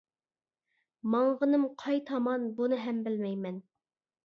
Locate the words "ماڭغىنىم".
1.15-1.67